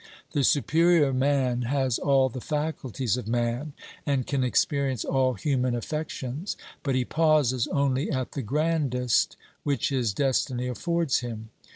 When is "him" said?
11.19-11.49